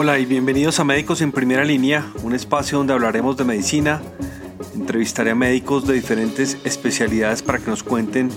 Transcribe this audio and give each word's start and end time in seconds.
Hola 0.00 0.20
y 0.20 0.26
bienvenidos 0.26 0.78
a 0.78 0.84
Médicos 0.84 1.22
en 1.22 1.32
Primera 1.32 1.64
Línea, 1.64 2.06
un 2.22 2.32
espacio 2.32 2.78
donde 2.78 2.92
hablaremos 2.92 3.36
de 3.36 3.42
medicina. 3.42 4.00
Entrevistaré 4.72 5.32
a 5.32 5.34
médicos 5.34 5.88
de 5.88 5.94
diferentes 5.94 6.56
especialidades 6.62 7.42
para 7.42 7.58
que 7.58 7.68
nos 7.68 7.82
cuenten 7.82 8.30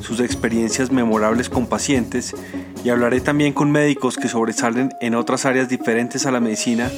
sus 0.00 0.20
experiencias 0.20 0.92
memorables 0.92 1.48
con 1.48 1.66
pacientes 1.66 2.36
y 2.84 2.90
hablaré 2.90 3.20
también 3.20 3.52
con 3.52 3.72
médicos 3.72 4.16
que 4.16 4.28
sobresalen 4.28 4.90
en 5.00 5.16
otras 5.16 5.44
áreas 5.44 5.68
diferentes 5.68 6.24
a 6.24 6.30
la 6.30 6.38
medicina 6.38 6.88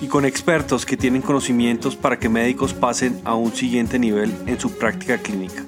y 0.00 0.08
con 0.08 0.24
expertos 0.24 0.84
que 0.84 0.96
tienen 0.96 1.22
conocimientos 1.22 1.94
para 1.94 2.18
que 2.18 2.28
médicos 2.28 2.74
pasen 2.74 3.20
a 3.24 3.36
un 3.36 3.54
siguiente 3.54 4.00
nivel 4.00 4.34
en 4.48 4.58
su 4.58 4.76
práctica 4.78 5.18
clínica. 5.18 5.64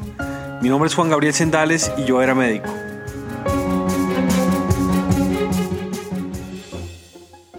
Mi 0.60 0.68
nombre 0.68 0.88
es 0.88 0.96
Juan 0.96 1.08
Gabriel 1.08 1.34
Sendales 1.34 1.92
y 1.96 2.04
yo 2.04 2.20
era 2.20 2.34
médico. 2.34 2.81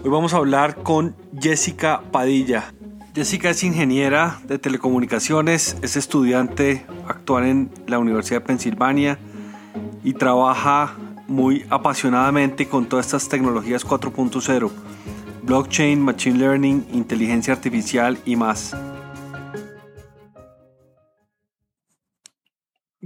Hoy 0.04 0.10
vamos 0.10 0.34
a 0.34 0.38
hablar 0.38 0.84
con 0.84 1.16
Jessica 1.40 2.02
Padilla. 2.12 2.74
Jessica 3.16 3.52
es 3.52 3.64
ingeniera 3.64 4.42
de 4.44 4.60
telecomunicaciones, 4.60 5.78
es 5.82 5.96
estudiante 5.96 6.86
actual 7.08 7.46
en 7.46 7.70
la 7.88 8.00
Universidad 8.00 8.42
de 8.42 8.46
Pensilvania 8.46 9.18
y 10.04 10.12
trabaja 10.12 10.98
muy 11.30 11.66
apasionadamente 11.70 12.68
con 12.68 12.88
todas 12.88 13.06
estas 13.06 13.30
tecnologías 13.30 13.88
4.0 13.88 14.72
blockchain, 15.44 16.02
machine 16.02 16.38
learning, 16.38 16.86
inteligencia 16.92 17.54
artificial 17.54 18.18
y 18.26 18.36
más. 18.36 18.76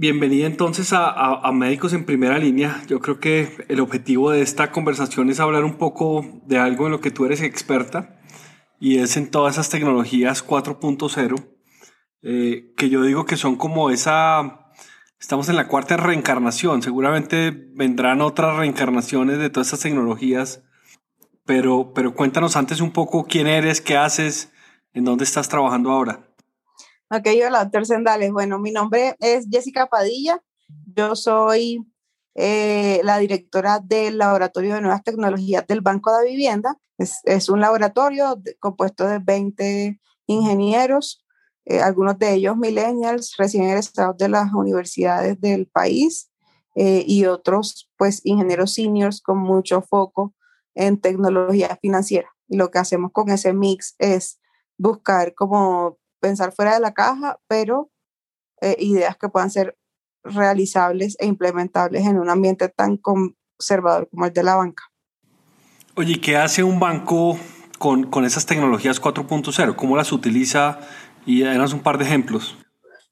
Bienvenida 0.00 0.46
entonces 0.46 0.92
a, 0.92 1.50
Médicos 1.52 1.92
en 1.92 2.04
Primera 2.04 2.38
Línea. 2.38 2.84
Yo 2.86 3.00
creo 3.00 3.18
que 3.18 3.66
el 3.66 3.80
objetivo 3.80 4.30
de 4.30 4.42
esta 4.42 4.70
conversación 4.70 5.28
es 5.28 5.40
hablar 5.40 5.64
un 5.64 5.76
poco 5.76 6.24
de 6.46 6.56
algo 6.56 6.86
en 6.86 6.92
lo 6.92 7.00
que 7.00 7.10
tú 7.10 7.24
eres 7.24 7.42
experta 7.42 8.20
y 8.78 8.98
es 8.98 9.16
en 9.16 9.28
todas 9.28 9.56
esas 9.56 9.70
tecnologías 9.70 10.46
4.0 10.46 11.48
eh, 12.22 12.72
que 12.76 12.88
yo 12.90 13.02
digo 13.02 13.26
que 13.26 13.36
son 13.36 13.56
como 13.56 13.90
esa... 13.90 14.70
Estamos 15.18 15.48
en 15.48 15.56
la 15.56 15.66
cuarta 15.66 15.96
reencarnación. 15.96 16.80
Seguramente 16.80 17.50
vendrán 17.50 18.20
otras 18.20 18.56
reencarnaciones 18.56 19.38
de 19.38 19.50
todas 19.50 19.66
estas 19.66 19.80
tecnologías 19.80 20.62
pero, 21.44 21.92
pero 21.92 22.14
cuéntanos 22.14 22.54
antes 22.54 22.80
un 22.80 22.92
poco 22.92 23.24
quién 23.24 23.48
eres, 23.48 23.80
qué 23.80 23.96
haces, 23.96 24.52
en 24.92 25.04
dónde 25.04 25.24
estás 25.24 25.48
trabajando 25.48 25.90
ahora. 25.90 26.27
Ok, 27.10 27.26
hola, 27.46 27.64
doctor 27.64 27.86
Sendales. 27.86 28.30
Bueno, 28.32 28.58
mi 28.58 28.70
nombre 28.70 29.16
es 29.20 29.46
Jessica 29.50 29.86
Padilla. 29.86 30.42
Yo 30.94 31.16
soy 31.16 31.82
eh, 32.34 33.00
la 33.02 33.16
directora 33.16 33.78
del 33.78 34.18
Laboratorio 34.18 34.74
de 34.74 34.82
Nuevas 34.82 35.02
Tecnologías 35.04 35.66
del 35.66 35.80
Banco 35.80 36.14
de 36.14 36.28
Vivienda. 36.28 36.76
Es, 36.98 37.48
un 37.48 37.62
laboratorio 37.62 38.38
compuesto 38.60 39.06
de 39.06 39.20
20 39.20 39.98
ingenieros, 40.26 41.24
eh, 41.64 41.80
algunos 41.80 42.18
de 42.18 42.34
ellos 42.34 42.58
millennials, 42.58 43.36
recién 43.38 43.64
egresados 43.64 44.18
de 44.18 44.28
las 44.28 44.52
universidades 44.52 45.40
del 45.40 45.66
país, 45.66 46.30
eh, 46.74 47.04
y 47.06 47.24
otros, 47.24 47.90
pues, 47.96 48.20
ingenieros 48.24 48.74
seniors 48.74 49.22
con 49.22 49.38
mucho 49.38 49.80
foco 49.80 50.34
en 50.74 51.00
tecnología 51.00 51.78
financiera. 51.80 52.28
Y 52.48 52.58
lo 52.58 52.70
que 52.70 52.80
hacemos 52.80 53.12
con 53.12 53.30
ese 53.30 53.54
mix 53.54 53.94
es 53.98 54.38
buscar 54.76 55.34
como 55.34 55.96
pensar 56.20 56.52
fuera 56.52 56.74
de 56.74 56.80
la 56.80 56.94
caja, 56.94 57.38
pero 57.48 57.90
eh, 58.60 58.76
ideas 58.78 59.16
que 59.16 59.28
puedan 59.28 59.50
ser 59.50 59.76
realizables 60.24 61.16
e 61.20 61.26
implementables 61.26 62.06
en 62.06 62.18
un 62.18 62.30
ambiente 62.30 62.68
tan 62.68 62.96
conservador 62.96 64.08
como 64.10 64.26
el 64.26 64.32
de 64.32 64.42
la 64.42 64.56
banca. 64.56 64.84
Oye, 65.94 66.20
¿qué 66.20 66.36
hace 66.36 66.62
un 66.62 66.78
banco 66.78 67.38
con, 67.78 68.10
con 68.10 68.24
esas 68.24 68.46
tecnologías 68.46 69.00
4.0? 69.00 69.76
¿Cómo 69.76 69.96
las 69.96 70.12
utiliza? 70.12 70.80
Y 71.26 71.44
además 71.44 71.72
un 71.72 71.82
par 71.82 71.98
de 71.98 72.04
ejemplos. 72.04 72.56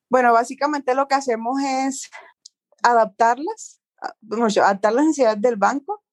Bueno, 0.08 0.32
básicamente 0.32 0.94
lo 0.94 1.08
que 1.08 1.16
hacemos 1.16 1.60
es 1.60 2.10
adaptarlas, 2.82 3.80
adaptar 4.00 4.92
las 4.92 5.04
necesidades 5.06 5.40
del 5.40 5.56
banco 5.56 6.04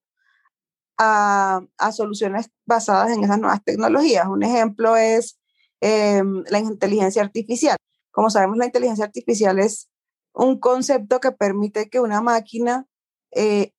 a, 0.98 1.92
soluciones 1.92 2.50
basadas 2.66 3.12
en 3.12 3.24
esas 3.24 3.40
nuevas 3.40 3.64
tecnologías. 3.64 4.28
Un 4.28 4.44
ejemplo 4.44 4.96
es 4.96 5.40
em, 5.84 6.44
la 6.50 6.60
inteligencia 6.60 7.22
artificial. 7.22 7.76
Como 8.10 8.30
sabemos, 8.30 8.58
la 8.58 8.66
inteligencia 8.66 9.04
artificial 9.04 9.60
es 9.60 9.90
un 10.34 10.58
concepto 10.60 11.20
que 11.20 11.34
permite 11.34 11.90
que 11.90 12.00
una 12.00 12.22
máquina 12.22 12.88
eh, 13.32 13.74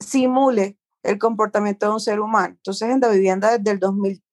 simule 0.00 0.76
el 1.04 1.18
comportamiento 1.18 1.86
de 1.86 1.92
un 1.92 2.00
ser 2.00 2.18
humano. 2.18 2.54
Entonces, 2.56 2.90
en 2.90 3.00
la 3.00 3.10
vivienda 3.10 3.56
desde 3.56 3.70
el 3.70 3.78
2000, 3.78 4.24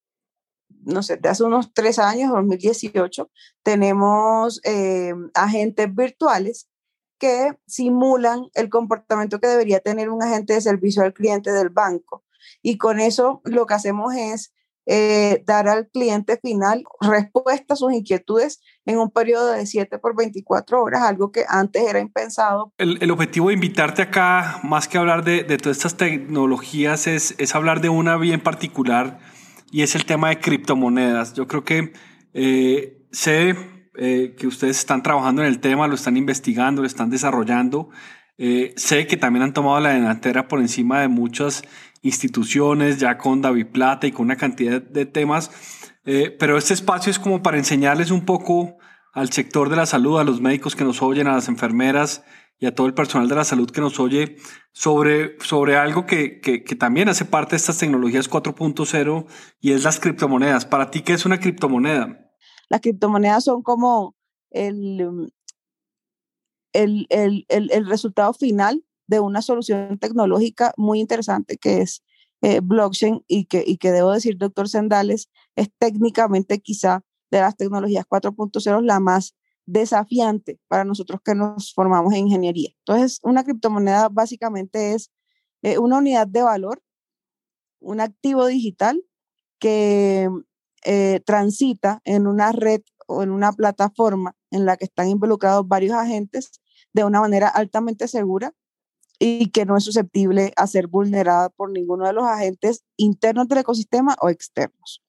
no 0.85 1.03
sé, 1.03 1.19
hace 1.23 1.43
unos 1.43 1.71
tres 1.71 1.99
años, 1.99 2.31
2018, 2.31 3.29
tenemos 3.61 4.59
em, 4.63 5.29
agentes 5.35 5.93
virtuales 5.93 6.67
que 7.19 7.55
simulan 7.67 8.49
el 8.55 8.69
comportamiento 8.69 9.39
que 9.39 9.47
debería 9.47 9.81
tener 9.81 10.09
un 10.09 10.23
agente 10.23 10.53
de 10.53 10.61
servicio 10.61 11.03
al 11.03 11.13
cliente 11.13 11.51
del 11.51 11.69
banco. 11.69 12.23
Y 12.63 12.79
con 12.79 12.99
eso 12.99 13.41
lo 13.45 13.67
que 13.67 13.75
hacemos 13.75 14.15
es 14.15 14.51
eh, 14.85 15.43
dar 15.45 15.67
al 15.67 15.87
cliente 15.87 16.37
final 16.41 16.83
respuesta 17.01 17.73
a 17.73 17.77
sus 17.77 17.93
inquietudes 17.93 18.61
en 18.85 18.97
un 18.97 19.11
periodo 19.11 19.51
de 19.51 19.65
7 19.65 19.97
por 19.99 20.15
24 20.15 20.81
horas, 20.81 21.03
algo 21.03 21.31
que 21.31 21.45
antes 21.47 21.83
era 21.83 21.99
impensado. 21.99 22.73
El, 22.77 22.97
el 23.01 23.11
objetivo 23.11 23.47
de 23.47 23.53
invitarte 23.53 24.01
acá, 24.01 24.59
más 24.63 24.87
que 24.87 24.97
hablar 24.97 25.23
de, 25.23 25.43
de 25.43 25.57
todas 25.57 25.77
estas 25.77 25.95
tecnologías, 25.95 27.07
es, 27.07 27.35
es, 27.37 27.55
hablar 27.55 27.81
de 27.81 27.89
una 27.89 28.17
bien 28.17 28.41
particular 28.41 29.19
y 29.71 29.81
es 29.81 29.95
el 29.95 30.05
tema 30.05 30.29
de 30.29 30.39
criptomonedas. 30.39 31.33
Yo 31.33 31.47
creo 31.47 31.63
que 31.63 31.93
eh, 32.33 33.05
sé 33.11 33.55
eh, 33.95 34.35
que 34.37 34.47
ustedes 34.47 34.77
están 34.79 35.03
trabajando 35.03 35.41
en 35.41 35.47
el 35.47 35.59
tema, 35.59 35.87
lo 35.87 35.95
están 35.95 36.17
investigando, 36.17 36.81
lo 36.81 36.87
están 36.87 37.09
desarrollando. 37.09 37.89
Eh, 38.37 38.73
sé 38.75 39.05
que 39.05 39.17
también 39.17 39.43
han 39.43 39.53
tomado 39.53 39.79
la 39.79 39.93
delantera 39.93 40.47
por 40.47 40.59
encima 40.59 40.99
de 41.01 41.07
muchas 41.07 41.63
instituciones, 42.03 42.99
ya 42.99 43.17
con 43.17 43.41
David 43.41 43.67
Plata 43.67 44.05
y 44.05 44.11
con 44.11 44.25
una 44.25 44.35
cantidad 44.35 44.81
de 44.81 45.05
temas, 45.05 45.49
eh, 46.05 46.35
pero 46.37 46.57
este 46.57 46.73
espacio 46.73 47.09
es 47.09 47.17
como 47.17 47.41
para 47.41 47.57
enseñarles 47.57 48.11
un 48.11 48.25
poco 48.25 48.77
al 49.13 49.31
sector 49.31 49.69
de 49.69 49.77
la 49.77 49.85
salud, 49.85 50.19
a 50.19 50.23
los 50.23 50.41
médicos 50.41 50.75
que 50.75 50.83
nos 50.83 51.01
oyen, 51.01 51.27
a 51.27 51.33
las 51.33 51.47
enfermeras 51.47 52.23
y 52.59 52.65
a 52.65 52.75
todo 52.75 52.87
el 52.87 52.93
personal 52.93 53.27
de 53.27 53.35
la 53.35 53.43
salud 53.43 53.69
que 53.69 53.81
nos 53.81 53.99
oye 53.99 54.37
sobre, 54.71 55.37
sobre 55.39 55.77
algo 55.77 56.05
que, 56.05 56.39
que, 56.39 56.59
también 56.75 57.09
hace 57.09 57.25
parte 57.25 57.51
de 57.51 57.57
estas 57.57 57.77
tecnologías 57.77 58.29
4.0 58.29 59.25
y 59.59 59.71
es 59.71 59.83
las 59.83 59.99
criptomonedas. 59.99 60.65
Para 60.65 60.89
ti, 60.89 61.01
¿qué 61.01 61.13
es 61.13 61.25
una 61.25 61.39
criptomoneda? 61.39 62.31
Las 62.69 62.81
criptomonedas 62.81 63.43
son 63.43 63.63
como 63.63 64.15
el, 64.49 65.31
el, 66.73 67.05
el, 67.09 67.45
el, 67.49 67.87
resultado 67.87 68.33
final 68.33 68.83
de 69.07 69.19
una 69.19 69.41
solución 69.41 69.97
tecnológica 69.99 70.73
muy 70.77 70.99
interesante 70.99 71.57
que 71.57 71.81
es 71.81 72.03
eh, 72.41 72.59
blockchain 72.61 73.23
y 73.27 73.45
que, 73.45 73.63
y 73.65 73.77
que 73.77 73.91
debo 73.91 74.11
decir, 74.11 74.37
doctor 74.37 74.67
Sendales, 74.67 75.29
es 75.55 75.69
técnicamente 75.77 76.59
quizá 76.59 77.01
de 77.31 77.39
las 77.39 77.55
tecnologías 77.55 78.05
4.0 78.05 78.81
la 78.81 78.99
más 78.99 79.35
desafiante 79.65 80.59
para 80.67 80.83
nosotros 80.83 81.21
que 81.23 81.35
nos 81.35 81.73
formamos 81.73 82.13
en 82.13 82.27
ingeniería. 82.27 82.71
Entonces, 82.79 83.19
una 83.23 83.43
criptomoneda 83.43 84.09
básicamente 84.09 84.93
es 84.93 85.09
eh, 85.61 85.77
una 85.77 85.99
unidad 85.99 86.27
de 86.27 86.43
valor, 86.43 86.83
un 87.79 88.01
activo 88.01 88.45
digital 88.45 89.01
que 89.59 90.29
eh, 90.83 91.21
transita 91.25 92.01
en 92.03 92.27
una 92.27 92.51
red 92.51 92.81
o 93.07 93.23
en 93.23 93.31
una 93.31 93.53
plataforma 93.53 94.35
en 94.51 94.65
la 94.65 94.75
que 94.75 94.85
están 94.85 95.07
involucrados 95.07 95.65
varios 95.65 95.95
agentes 95.95 96.51
de 96.91 97.05
una 97.05 97.21
manera 97.21 97.47
altamente 97.47 98.09
segura 98.09 98.53
y 99.19 99.49
que 99.51 99.65
no 99.65 99.77
es 99.77 99.83
susceptible 99.83 100.53
a 100.55 100.67
ser 100.67 100.87
vulnerada 100.87 101.49
por 101.49 101.71
ninguno 101.71 102.05
de 102.05 102.13
los 102.13 102.23
agentes 102.25 102.83
internos 102.97 103.47
del 103.47 103.59
ecosistema 103.59 104.15
o 104.21 104.29
externos. 104.29 105.01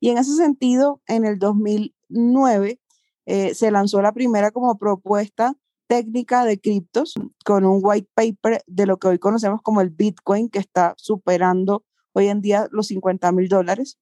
Y 0.00 0.10
en 0.10 0.18
ese 0.18 0.36
sentido, 0.36 1.00
en 1.06 1.24
el 1.24 1.38
2009 1.38 2.80
eh, 3.26 3.54
se 3.54 3.70
lanzó 3.70 4.02
la 4.02 4.12
primera 4.12 4.50
como 4.50 4.78
propuesta 4.78 5.56
técnica 5.86 6.44
de 6.44 6.60
criptos 6.60 7.14
con 7.44 7.64
un 7.64 7.80
white 7.82 8.08
paper 8.14 8.62
de 8.66 8.86
lo 8.86 8.98
que 8.98 9.08
hoy 9.08 9.18
conocemos 9.18 9.60
como 9.62 9.80
el 9.80 9.90
Bitcoin, 9.90 10.48
que 10.48 10.58
está 10.58 10.94
superando 10.96 11.84
hoy 12.12 12.28
en 12.28 12.40
día 12.40 12.68
los 12.70 12.88
50 12.88 13.32
mil 13.32 13.48
dólares 13.48 13.98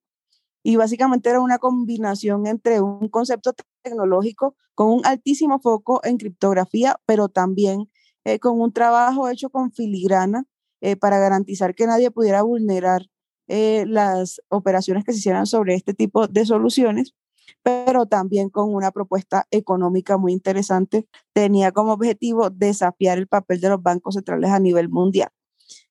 y 0.63 0.77
básicamente 0.77 1.29
era 1.29 1.41
una 1.41 1.59
combinación 1.59 2.47
entre 2.47 2.81
un 2.81 3.09
concepto 3.09 3.53
tecnológico 3.83 4.55
con 4.75 4.89
un 4.89 5.07
altísimo 5.07 5.59
foco 5.59 6.01
en 6.05 6.19
criptografía, 6.19 6.97
pero 7.05 7.29
también 7.29 7.91
eh, 8.25 8.39
con 8.39 8.61
un 8.61 8.73
trabajo 8.73 9.29
hecho 9.29 9.51
con 9.51 9.73
filigrana 9.73 10.45
eh, 10.81 10.97
para 10.97 11.19
garantizar 11.19 11.75
que 11.75 11.87
nadie 11.87 12.11
pudiera 12.11 12.43
vulnerar 12.43 13.07
eh, 13.49 13.85
las 13.87 14.41
operaciones 14.49 15.05
que 15.05 15.13
se 15.13 15.19
hicieran 15.19 15.47
sobre 15.47 15.75
este 15.75 15.95
tipo 15.95 16.27
de 16.29 16.47
soluciones, 16.47 17.15
pero 17.63 18.07
también 18.07 18.51
con 18.51 18.75
una 18.75 18.91
propuesta 18.91 19.47
económica 19.51 20.17
muy 20.17 20.33
interesante. 20.33 21.07
Tenía 21.33 21.73
como 21.73 21.93
objetivo 21.93 22.51
desafiar 22.51 23.19
el 23.19 23.27
papel 23.27 23.61
de 23.61 23.69
los 23.69 23.83
bancos 23.83 24.15
centrales 24.15 24.51
a 24.51 24.61
nivel 24.61 24.89
mundial. 24.89 25.31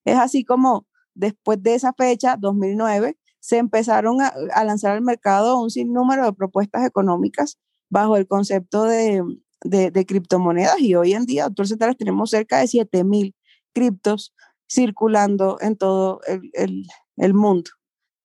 Es 0.05 0.17
así 0.17 0.43
como 0.43 0.87
después 1.13 1.61
de 1.61 1.75
esa 1.75 1.93
fecha, 1.93 2.37
2009, 2.39 3.17
se 3.39 3.57
empezaron 3.57 4.21
a, 4.21 4.33
lanzar 4.63 4.91
al 4.91 5.01
mercado 5.01 5.59
un 5.59 5.71
sinnúmero 5.71 6.25
de 6.25 6.33
propuestas 6.33 6.85
económicas 6.85 7.59
bajo 7.89 8.15
el 8.15 8.27
concepto 8.27 8.83
de, 8.83 9.23
de, 9.63 10.05
criptomonedas 10.05 10.79
y 10.79 10.95
hoy 10.95 11.13
en 11.13 11.25
día, 11.25 11.45
doctor 11.45 11.67
Centrales, 11.67 11.97
tenemos 11.97 12.29
cerca 12.29 12.59
de 12.59 12.67
7000 12.67 13.35
criptos 13.73 14.33
circulando 14.69 15.57
en 15.61 15.77
todo 15.77 16.21
el, 16.27 16.87
el, 17.17 17.33
mundo. 17.33 17.71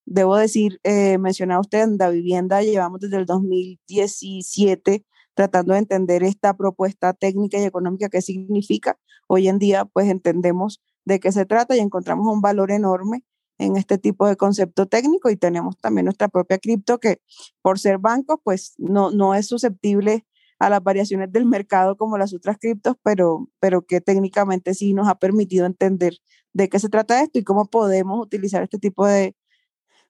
Debo 0.04 0.36
decir, 0.36 0.80
eh, 0.84 1.18
mencionaba 1.18 1.60
usted 1.60 1.82
en 1.82 1.98
la 1.98 2.10
vivienda, 2.10 2.62
llevamos 2.62 3.00
desde 3.00 3.16
el 3.16 3.26
2017 3.26 5.04
tratando 5.34 5.74
de 5.74 5.80
entender 5.80 6.22
esta 6.22 6.56
propuesta 6.56 7.12
técnica 7.12 7.58
y 7.58 7.64
económica, 7.64 8.08
qué 8.08 8.22
significa. 8.22 8.98
Hoy 9.28 9.48
en 9.48 9.58
día, 9.58 9.84
pues 9.84 10.08
entendemos 10.08 10.82
de 11.04 11.20
qué 11.20 11.30
se 11.30 11.44
trata 11.44 11.76
y 11.76 11.80
encontramos 11.80 12.26
un 12.32 12.40
valor 12.40 12.70
enorme 12.70 13.22
en 13.58 13.76
este 13.76 13.98
tipo 13.98 14.26
de 14.26 14.36
concepto 14.36 14.86
técnico 14.86 15.28
y 15.28 15.36
tenemos 15.36 15.76
también 15.78 16.06
nuestra 16.06 16.28
propia 16.28 16.58
cripto 16.58 16.98
que 16.98 17.20
por 17.60 17.78
ser 17.78 17.98
banco, 17.98 18.40
pues 18.42 18.74
no, 18.78 19.10
no 19.10 19.34
es 19.34 19.46
susceptible 19.46 20.26
a 20.58 20.70
las 20.70 20.82
variaciones 20.82 21.32
del 21.32 21.46
mercado 21.46 21.96
como 21.96 22.18
las 22.18 22.32
otras 22.34 22.56
criptos, 22.58 22.96
pero, 23.02 23.48
pero 23.60 23.82
que 23.82 24.00
técnicamente 24.00 24.74
sí 24.74 24.94
nos 24.94 25.08
ha 25.08 25.16
permitido 25.16 25.66
entender 25.66 26.16
de 26.52 26.68
qué 26.68 26.78
se 26.78 26.88
trata 26.88 27.22
esto 27.22 27.38
y 27.38 27.44
cómo 27.44 27.66
podemos 27.66 28.20
utilizar 28.20 28.62
este 28.62 28.78
tipo 28.78 29.06
de, 29.06 29.36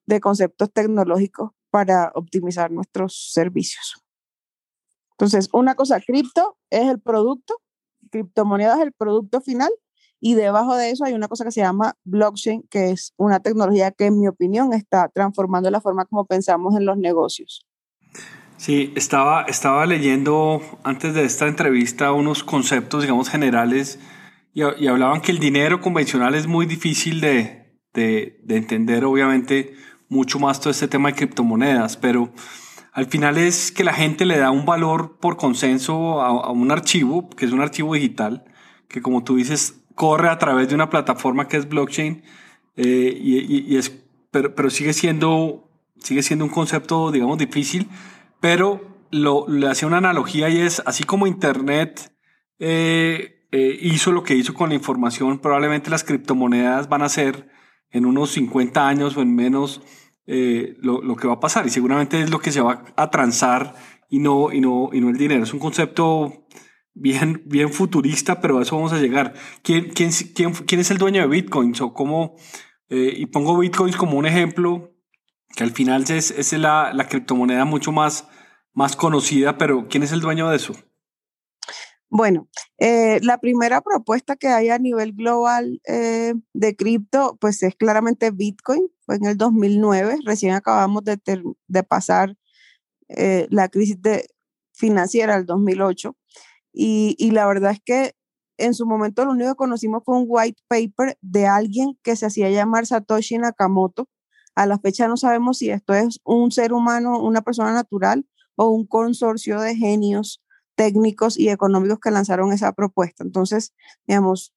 de 0.06 0.20
conceptos 0.20 0.72
tecnológicos 0.72 1.50
para 1.70 2.12
optimizar 2.14 2.70
nuestros 2.70 3.32
servicios. 3.32 4.02
Entonces, 5.12 5.48
una 5.52 5.74
cosa, 5.74 6.00
cripto 6.00 6.58
es 6.70 6.88
el 6.88 7.00
producto, 7.00 7.54
criptomonedas 8.10 8.78
es 8.78 8.84
el 8.84 8.92
producto 8.92 9.40
final 9.40 9.70
y 10.20 10.34
debajo 10.34 10.76
de 10.76 10.90
eso 10.90 11.04
hay 11.04 11.14
una 11.14 11.28
cosa 11.28 11.44
que 11.44 11.50
se 11.50 11.60
llama 11.60 11.94
blockchain, 12.04 12.62
que 12.68 12.90
es 12.90 13.12
una 13.16 13.40
tecnología 13.40 13.90
que 13.90 14.06
en 14.06 14.20
mi 14.20 14.28
opinión 14.28 14.72
está 14.72 15.08
transformando 15.08 15.70
la 15.70 15.80
forma 15.80 16.04
como 16.04 16.24
pensamos 16.24 16.76
en 16.76 16.86
los 16.86 16.96
negocios. 16.96 17.66
Sí, 18.56 18.92
estaba, 18.96 19.42
estaba 19.42 19.84
leyendo 19.84 20.62
antes 20.82 21.14
de 21.14 21.24
esta 21.24 21.46
entrevista 21.46 22.12
unos 22.12 22.42
conceptos, 22.42 23.02
digamos, 23.02 23.28
generales 23.28 23.98
y, 24.54 24.62
hablaban 24.62 25.20
que 25.20 25.32
el 25.32 25.38
dinero 25.38 25.82
convencional 25.82 26.34
es 26.34 26.46
muy 26.46 26.64
difícil 26.64 27.20
de, 27.20 27.76
de, 27.92 28.38
entender, 28.48 29.04
obviamente, 29.04 29.74
mucho 30.08 30.38
más 30.38 30.60
todo 30.60 30.70
este 30.70 30.88
tema 30.88 31.10
de 31.10 31.14
criptomonedas, 31.16 31.98
pero 31.98 32.32
al 32.92 33.04
final 33.06 33.36
es 33.36 33.70
que 33.70 33.84
la 33.84 33.92
gente 33.92 34.24
le 34.24 34.38
da 34.38 34.50
un 34.50 34.64
valor 34.64 35.18
por 35.20 35.36
consenso 35.36 36.22
a, 36.22 36.50
un 36.50 36.72
archivo, 36.72 37.28
que 37.28 37.44
es 37.44 37.52
un 37.52 37.60
archivo 37.60 37.92
digital, 37.92 38.44
que 38.88 39.02
como 39.02 39.22
tú 39.22 39.36
dices, 39.36 39.82
corre 39.94 40.30
a 40.30 40.38
través 40.38 40.70
de 40.70 40.74
una 40.74 40.88
plataforma 40.88 41.48
que 41.48 41.58
es 41.58 41.68
blockchain, 41.68 42.22
eh, 42.76 43.18
y, 43.20 43.74
y, 43.74 43.76
es, 43.76 43.92
pero, 44.30 44.54
pero 44.54 44.70
sigue, 44.70 44.94
siendo, 44.94 45.68
sigue 45.98 46.22
siendo 46.22 46.46
un 46.46 46.50
concepto, 46.50 47.12
digamos, 47.12 47.36
difícil 47.36 47.90
pero 48.40 48.96
lo, 49.10 49.46
le 49.48 49.68
hacía 49.68 49.88
una 49.88 49.98
analogía 49.98 50.48
y 50.48 50.58
es, 50.58 50.82
así 50.86 51.04
como 51.04 51.26
Internet 51.26 52.12
eh, 52.58 53.46
eh, 53.52 53.78
hizo 53.80 54.12
lo 54.12 54.22
que 54.22 54.34
hizo 54.34 54.54
con 54.54 54.70
la 54.70 54.74
información, 54.74 55.38
probablemente 55.38 55.90
las 55.90 56.04
criptomonedas 56.04 56.88
van 56.88 57.02
a 57.02 57.08
ser 57.08 57.48
en 57.90 58.06
unos 58.06 58.30
50 58.30 58.86
años 58.86 59.16
o 59.16 59.22
en 59.22 59.34
menos 59.34 59.82
eh, 60.26 60.76
lo, 60.80 61.02
lo, 61.02 61.16
que 61.16 61.28
va 61.28 61.34
a 61.34 61.40
pasar 61.40 61.66
y 61.66 61.70
seguramente 61.70 62.20
es 62.20 62.30
lo 62.30 62.40
que 62.40 62.52
se 62.52 62.60
va 62.60 62.84
a 62.96 63.10
transar 63.10 63.74
y 64.10 64.18
no, 64.18 64.52
y 64.52 64.60
no, 64.60 64.90
y 64.92 65.00
no 65.00 65.08
el 65.08 65.16
dinero. 65.16 65.44
Es 65.44 65.52
un 65.52 65.60
concepto 65.60 66.46
bien, 66.94 67.42
bien 67.46 67.72
futurista, 67.72 68.40
pero 68.40 68.58
a 68.58 68.62
eso 68.62 68.76
vamos 68.76 68.92
a 68.92 69.00
llegar. 69.00 69.34
¿Quién, 69.62 69.90
quién, 69.90 70.10
quién, 70.34 70.52
quién 70.52 70.80
es 70.80 70.90
el 70.90 70.98
dueño 70.98 71.22
de 71.22 71.28
Bitcoins 71.28 71.80
o 71.80 71.92
cómo? 71.92 72.36
y 72.88 73.26
pongo 73.26 73.58
Bitcoins 73.58 73.96
como 73.96 74.16
un 74.16 74.26
ejemplo 74.26 74.95
que 75.54 75.64
al 75.64 75.72
final 75.72 76.04
es, 76.08 76.30
es 76.30 76.52
la, 76.52 76.92
la, 76.92 77.08
criptomoneda 77.08 77.64
mucho 77.64 77.92
más, 77.92 78.28
más 78.72 78.96
conocida, 78.96 79.58
pero 79.58 79.88
¿quién 79.88 80.02
es 80.02 80.12
el 80.12 80.20
dueño 80.20 80.48
de 80.50 80.56
eso? 80.56 80.74
Bueno, 82.08 82.48
eh, 82.78 83.18
la 83.22 83.38
primera 83.38 83.80
propuesta 83.80 84.36
que 84.36 84.48
hay 84.48 84.68
a 84.68 84.78
nivel 84.78 85.12
global 85.12 85.80
eh, 85.86 86.34
de 86.52 86.76
cripto, 86.76 87.36
pues 87.40 87.62
es 87.62 87.74
claramente 87.74 88.30
Bitcoin, 88.30 88.88
fue 89.04 89.16
en 89.16 89.26
el 89.26 89.36
2009, 89.36 90.18
recién 90.24 90.54
acabamos 90.54 91.02
de, 91.04 91.82
pasar 91.82 92.36
eh, 93.08 93.46
la 93.50 93.68
crisis 93.68 94.00
de, 94.00 94.28
financiera 94.72 95.36
del 95.36 95.46
2008, 95.46 96.16
y, 96.72 97.16
y 97.18 97.32
la 97.32 97.46
verdad 97.46 97.72
es 97.72 97.80
que 97.84 98.14
en 98.58 98.74
su 98.74 98.86
momento 98.86 99.24
lo 99.24 99.32
único 99.32 99.50
que 99.50 99.56
conocimos 99.56 100.02
fue 100.04 100.16
un 100.16 100.26
white 100.28 100.62
paper 100.68 101.18
de 101.20 101.46
alguien 101.46 101.98
que 102.02 102.16
se 102.16 102.26
hacía 102.26 102.50
llamar 102.50 102.86
Satoshi 102.86 103.38
Nakamoto, 103.38 104.08
a 104.56 104.66
la 104.66 104.78
fecha 104.78 105.06
no 105.06 105.16
sabemos 105.16 105.58
si 105.58 105.70
esto 105.70 105.94
es 105.94 106.20
un 106.24 106.50
ser 106.50 106.72
humano, 106.72 107.22
una 107.22 107.42
persona 107.42 107.72
natural 107.72 108.26
o 108.56 108.70
un 108.70 108.86
consorcio 108.86 109.60
de 109.60 109.76
genios 109.76 110.42
técnicos 110.74 111.38
y 111.38 111.50
económicos 111.50 112.00
que 112.00 112.10
lanzaron 112.10 112.52
esa 112.52 112.72
propuesta. 112.72 113.22
Entonces, 113.22 113.74
digamos, 114.06 114.54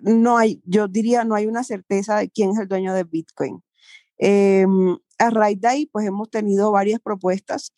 no 0.00 0.38
hay, 0.38 0.62
yo 0.64 0.88
diría, 0.88 1.24
no 1.24 1.34
hay 1.34 1.46
una 1.46 1.64
certeza 1.64 2.16
de 2.18 2.30
quién 2.30 2.50
es 2.50 2.58
el 2.58 2.68
dueño 2.68 2.94
de 2.94 3.04
Bitcoin. 3.04 3.62
Em, 4.18 4.96
a 5.18 5.30
raíz 5.30 5.60
de 5.60 5.88
pues 5.92 6.06
hemos 6.06 6.30
tenido 6.30 6.70
varias 6.70 7.00
propuestas. 7.00 7.72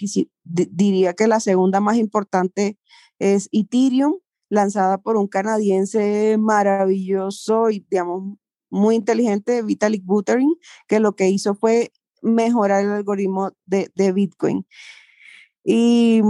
diría 0.45 1.15
que 1.15 1.27
la 1.27 1.41
segunda 1.41 1.81
más 1.81 1.97
importante 1.97 2.79
es 3.19 3.49
Ethereum, 3.53 4.19
lanzada 4.51 4.99
por 4.99 5.17
un 5.17 5.29
canadiense 5.29 6.37
maravilloso 6.39 7.71
y, 7.71 7.87
digamos, 7.91 8.37
muy 8.75 8.97
inteligente, 8.97 9.63
Vitalik 9.63 10.05
Buterin, 10.05 10.55
que 10.89 11.01
lo 11.01 11.15
que 11.15 11.29
hizo 11.31 11.55
fue 11.55 11.93
mejorar 12.23 12.85
el 12.85 12.91
algoritmo 12.91 13.53
de, 13.67 13.91
de 13.95 14.13
Bitcoin. 14.13 14.67
Y, 15.63 16.23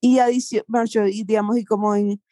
y, 0.00 0.18
y 0.20 1.24
digamos, 1.24 1.58
y 1.58 1.64
como 1.64 1.94
en, 1.94 2.22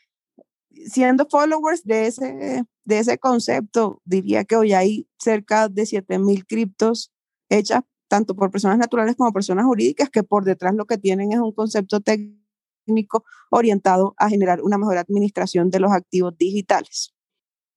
siendo 0.87 1.27
followers 1.29 1.85
de 1.85 2.07
ese, 2.07 2.65
de 2.85 2.99
ese 2.99 3.19
concepto, 3.19 4.01
diría 4.05 4.45
que 4.45 4.57
hoy 4.57 4.73
hay 4.73 5.09
cerca 5.19 5.69
de 5.69 5.87
7000 5.87 6.47
criptos 6.47 7.13
hechas 7.49 7.83
tanto 8.09 8.35
por 8.35 8.51
personas 8.51 8.79
naturales 8.79 9.17
como 9.17 9.33
personas 9.33 9.65
jurídicas, 9.65 10.09
que 10.11 10.23
por 10.23 10.45
detrás 10.45 10.75
lo 10.75 10.87
que 10.87 10.99
tienen 10.99 11.33
es 11.33 11.39
un 11.39 11.53
concepto 11.53 12.01
técnico 12.01 13.25
orientado 13.51 14.15
a 14.19 14.29
generar 14.29 14.63
una 14.63 14.79
mejor 14.79 14.99
administración 14.99 15.71
de 15.71 15.81
los 15.81 15.93
activos 15.93 16.37
digitales. 16.39 17.14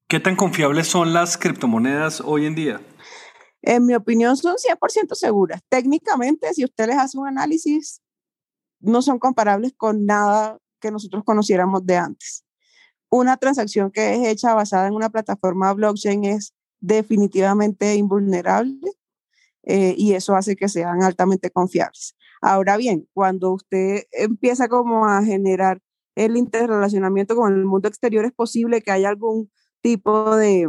¿Qué 0.10 0.22
tan 0.22 0.38
confiables 0.38 0.88
son 0.88 1.12
las 1.12 1.38
criptomonedas 1.38 2.22
hoy 2.22 2.46
en 2.46 2.56
día? 2.56 2.80
En 3.62 3.86
mi 3.86 3.94
opinión 3.94 4.38
son 4.38 4.56
100% 4.56 5.16
seguras. 5.16 5.60
Técnicamente, 5.68 6.54
si 6.54 6.64
usted 6.64 6.88
les 6.88 6.98
hace 6.98 7.18
un 7.18 7.28
análisis, 7.28 8.02
no 8.80 9.02
son 9.02 9.20
comparables 9.20 9.74
con 9.76 10.06
nada 10.06 10.60
que 10.80 10.92
nosotros 10.92 11.26
conociéramos 11.26 11.86
de 11.86 11.98
antes. 11.98 12.46
Una 13.10 13.36
transacción 13.36 13.92
que 13.92 14.14
es 14.14 14.28
hecha 14.30 14.54
basada 14.54 14.88
en 14.88 14.94
una 14.94 15.10
plataforma 15.10 15.74
blockchain 15.74 16.24
es 16.24 16.54
definitivamente 16.80 17.96
invulnerable 17.96 18.94
eh, 19.64 19.94
y 19.98 20.14
eso 20.14 20.38
hace 20.38 20.56
que 20.56 20.70
sean 20.70 21.04
altamente 21.04 21.52
confiables. 21.52 22.16
Ahora 22.42 22.78
bien, 22.78 23.10
cuando 23.14 23.52
usted 23.52 24.04
empieza 24.12 24.70
como 24.70 25.06
a 25.06 25.22
generar 25.22 25.82
el 26.16 26.38
interrelacionamiento 26.38 27.36
con 27.36 27.54
el 27.54 27.66
mundo 27.66 27.90
exterior, 27.90 28.24
es 28.24 28.32
posible 28.32 28.82
que 28.82 28.92
haya 28.92 29.10
algún 29.10 29.52
tipo 29.81 30.36
de, 30.36 30.67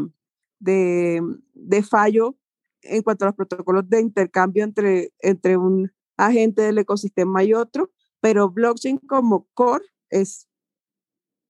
de, 0.59 1.23
de, 1.55 1.83
fallo 1.83 2.37
en 2.83 3.03
cuanto 3.03 3.25
a 3.25 3.29
los 3.29 3.35
protocolos 3.35 3.89
de 3.89 4.01
intercambio 4.01 4.65
entre, 4.65 5.13
entre 5.21 5.57
un 5.57 5.93
agente 6.17 6.63
del 6.63 6.79
ecosistema 6.79 7.43
y 7.45 7.55
otro, 7.55 7.91
pero 8.21 8.51
blockchain 8.51 8.99
como 8.99 9.47
core 9.55 9.85
es 10.11 10.49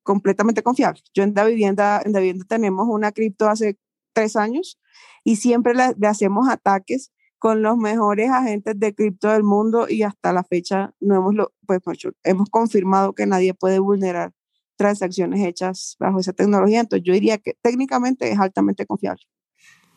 completamente 0.02 0.62
confiable. 0.62 1.02
Yo 1.12 1.22
en 1.22 1.34
la 1.34 1.44
vivienda, 1.44 2.00
en 2.04 2.12
la 2.12 2.20
vivienda 2.20 2.44
tenemos 2.48 2.88
una 2.88 3.12
cripto 3.12 3.48
hace 3.48 3.78
tres 4.14 4.36
años 4.36 4.80
y 5.24 5.36
siempre 5.36 5.74
le, 5.74 5.94
hacemos 6.06 6.48
ataques 6.48 7.12
con 7.38 7.62
los 7.62 7.76
mejores 7.76 8.30
agentes 8.30 8.78
de 8.80 8.94
cripto 8.94 9.28
del 9.28 9.44
mundo 9.44 9.86
y 9.88 10.02
hasta 10.02 10.32
la 10.32 10.44
fecha 10.44 10.94
no 10.98 11.16
hemos, 11.16 11.34
lo, 11.34 11.52
pues, 11.66 11.80
hemos 12.24 12.48
confirmado 12.48 13.12
que 13.12 13.26
nadie 13.26 13.54
puede 13.54 13.78
vulnerar 13.78 14.32
transacciones 14.78 15.46
hechas 15.46 15.96
bajo 16.00 16.20
esa 16.20 16.32
tecnología. 16.32 16.80
Entonces 16.80 17.04
yo 17.04 17.12
diría 17.12 17.36
que 17.36 17.54
técnicamente 17.60 18.32
es 18.32 18.38
altamente 18.38 18.86
confiable. 18.86 19.24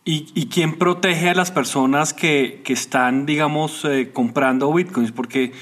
¿Y, 0.04 0.32
y 0.34 0.48
quién 0.48 0.78
protege 0.78 1.30
a 1.30 1.36
las 1.36 1.52
personas 1.52 2.14
que, 2.14 2.62
que 2.66 2.74
están, 2.74 3.26
digamos, 3.26 3.86
eh, 3.86 4.12
comprando 4.12 4.74
bitcoins? 4.74 5.12
Porque 5.12 5.54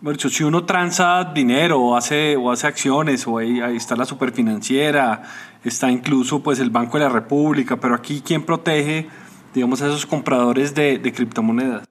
bueno, 0.00 0.18
si 0.20 0.44
uno 0.44 0.64
transa 0.64 1.24
dinero 1.34 1.80
o 1.80 1.96
hace, 1.96 2.36
o 2.36 2.52
hace 2.52 2.68
acciones, 2.68 3.26
o 3.26 3.38
ahí, 3.38 3.58
está 3.74 3.96
la 3.96 4.04
superfinanciera, 4.04 5.22
está 5.64 5.90
incluso 5.90 6.40
pues 6.40 6.60
el 6.60 6.70
Banco 6.70 6.98
de 6.98 7.04
la 7.04 7.10
República, 7.10 7.80
pero 7.80 7.96
aquí 7.96 8.22
¿quién 8.24 8.46
protege, 8.46 9.08
digamos, 9.54 9.82
a 9.82 9.88
esos 9.88 10.06
compradores 10.06 10.72
de, 10.74 10.98
de 10.98 11.12
criptomonedas? 11.12 11.88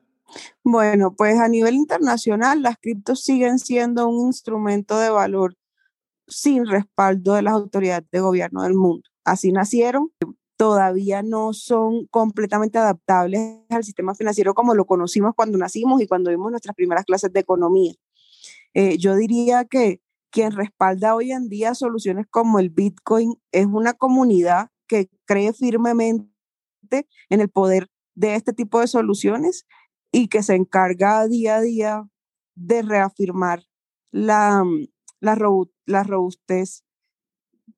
Bueno, 0.63 1.15
pues 1.17 1.37
a 1.39 1.49
nivel 1.49 1.75
internacional 1.75 2.61
las 2.61 2.77
criptos 2.77 3.23
siguen 3.23 3.59
siendo 3.59 4.07
un 4.07 4.27
instrumento 4.27 4.97
de 4.99 5.09
valor 5.09 5.55
sin 6.27 6.65
respaldo 6.65 7.33
de 7.33 7.41
las 7.41 7.53
autoridades 7.53 8.09
de 8.11 8.19
gobierno 8.19 8.63
del 8.63 8.73
mundo. 8.73 9.03
Así 9.23 9.51
nacieron 9.51 10.11
todavía 10.57 11.21
no 11.21 11.53
son 11.53 12.07
completamente 12.07 12.79
adaptables 12.79 13.59
al 13.69 13.83
sistema 13.83 14.15
financiero 14.15 14.55
como 14.55 14.73
lo 14.73 14.85
conocimos 14.85 15.33
cuando 15.35 15.57
nacimos 15.57 16.01
y 16.01 16.07
cuando 16.07 16.31
vimos 16.31 16.51
nuestras 16.51 16.75
primeras 16.75 17.05
clases 17.05 17.31
de 17.31 17.39
economía. 17.39 17.93
Eh, 18.73 18.97
yo 18.97 19.15
diría 19.15 19.65
que 19.65 20.01
quien 20.31 20.51
respalda 20.51 21.15
hoy 21.15 21.31
en 21.31 21.47
día 21.47 21.75
soluciones 21.75 22.25
como 22.29 22.59
el 22.59 22.69
Bitcoin 22.69 23.35
es 23.51 23.67
una 23.67 23.93
comunidad 23.93 24.69
que 24.87 25.09
cree 25.25 25.53
firmemente 25.53 26.27
en 27.29 27.39
el 27.39 27.49
poder 27.49 27.87
de 28.15 28.35
este 28.35 28.51
tipo 28.51 28.81
de 28.81 28.87
soluciones 28.87 29.65
y 30.11 30.27
que 30.27 30.41
se 30.41 30.55
encarga 30.55 31.27
día 31.27 31.57
a 31.57 31.61
día 31.61 32.09
de 32.55 32.81
reafirmar 32.81 33.63
la, 34.11 34.63
la, 35.19 35.35
robustez 35.35 36.83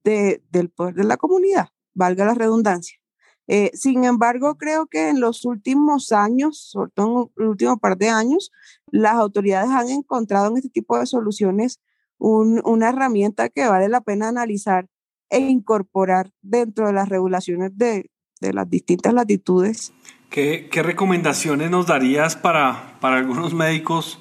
del 0.03 0.69
poder 0.69 0.95
de 0.95 1.03
la 1.03 1.17
comunidad, 1.17 1.69
valga 1.93 2.25
la 2.25 2.33
redundancia. 2.33 2.99
Eh, 3.47 3.71
sin 3.73 4.03
embargo, 4.03 4.57
creo 4.57 4.85
que 4.85 5.09
en 5.09 5.19
los 5.19 5.43
últimos 5.43 6.11
años, 6.11 6.59
sobre 6.59 6.91
todo 6.91 7.31
en 7.35 7.43
el 7.43 7.49
último 7.49 7.79
par 7.79 7.97
de 7.97 8.09
años, 8.09 8.51
las 8.91 9.15
autoridades 9.15 9.71
han 9.71 9.89
encontrado 9.89 10.51
en 10.51 10.57
este 10.57 10.69
tipo 10.69 10.99
de 10.99 11.07
soluciones 11.07 11.81
una 12.19 12.89
herramienta 12.89 13.49
que 13.49 13.65
vale 13.65 13.87
la 13.87 14.01
pena 14.01 14.27
analizar 14.27 14.87
e 15.29 15.39
incorporar 15.39 16.31
dentro 16.41 16.87
de 16.87 16.93
las 16.93 17.09
regulaciones 17.09 17.77
de, 17.77 18.11
de 18.41 18.53
las 18.53 18.69
distintas 18.69 19.13
latitudes. 19.13 19.93
¿Qué, 20.29 20.69
¿Qué, 20.71 20.83
recomendaciones 20.83 21.71
nos 21.71 21.87
darías 21.87 22.35
para, 22.35 22.97
para 22.99 23.17
algunos 23.17 23.53
médicos 23.53 24.19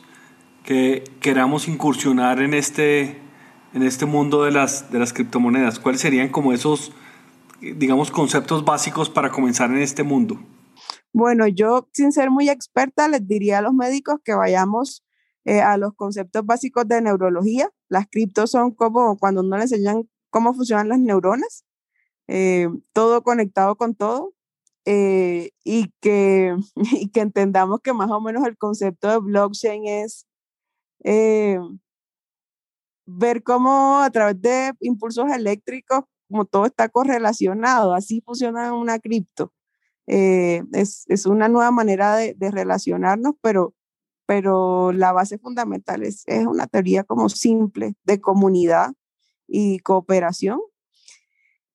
que 0.69 1.03
queramos 1.23 1.67
incursionar 1.67 2.43
en 2.43 2.53
este, 2.53 3.17
en 3.73 3.83
este 3.83 4.05
mundo 4.05 4.45
de 4.45 4.51
las, 4.51 4.93
de 4.93 4.99
las 4.99 5.15
criptomonedas? 5.15 5.79
¿Cuáles 5.79 6.03
serían 6.03 6.29
como 6.29 6.53
esos, 6.53 6.93
digamos, 7.63 8.11
conceptos 8.11 8.67
básicos 8.67 9.09
para 9.09 9.31
comenzar 9.31 9.71
en 9.71 9.79
este 9.79 10.03
mundo? 10.03 10.39
Bueno, 11.11 11.47
yo 11.47 11.89
sin 11.95 12.13
ser 12.13 12.31
muy 12.31 12.51
experta 12.51 13.09
les 13.09 13.27
diría 13.27 13.61
a 13.61 13.63
los 13.63 13.73
médicos 13.73 14.17
que 14.23 14.35
vayamos 14.35 15.07
eh, 15.47 15.63
a 15.63 15.79
los 15.79 15.95
conceptos 15.95 16.45
básicos 16.45 16.87
de 16.87 17.01
neurología. 17.01 17.71
Las 17.89 18.07
criptos 18.07 18.51
son 18.51 18.73
como 18.73 19.17
cuando 19.17 19.41
uno 19.41 19.57
le 19.57 19.63
enseñan 19.63 20.07
cómo 20.29 20.53
funcionan 20.53 20.91
las 20.91 20.99
neuronas, 20.99 21.65
eh, 22.27 22.69
todo 22.93 23.23
conectado 23.23 23.77
con 23.77 23.95
todo, 23.95 24.35
eh, 24.85 25.49
y, 25.65 25.95
que, 26.03 26.55
y 26.77 27.09
que 27.09 27.21
entendamos 27.21 27.81
que 27.81 27.95
más 27.95 28.11
o 28.11 28.21
menos 28.21 28.47
el 28.47 28.59
concepto 28.59 29.09
de 29.09 29.17
blockchain 29.17 29.87
es 29.87 30.28
ver 33.07 33.43
cómo 33.43 33.99
a 34.01 34.11
través 34.11 34.41
de 34.41 34.73
impulsos 34.81 35.31
eléctricos, 35.31 36.05
como 36.29 36.45
todo 36.45 36.67
está 36.67 36.89
correlacionado, 36.89 37.95
así 37.95 38.21
funciona 38.21 38.75
una 38.75 38.99
cripto. 38.99 39.53
es, 40.07 41.05
es, 41.09 41.27
una 41.27 41.49
nueva 41.49 41.71
manera 41.71 42.17
de, 42.17 42.35
de 42.35 42.51
relacionarnos, 42.51 43.35
pero 43.41 43.75
pero 44.29 44.93
la 44.93 45.13
base 45.13 45.39
fundamental 45.39 46.03
es, 46.03 46.23
es 46.27 46.45
una 46.45 46.67
teoría 46.67 47.03
como 47.03 47.31
simple 47.31 47.95
de 48.05 48.21
comunidad 48.21 48.93
y 49.47 49.79
cooperación. 49.79 50.61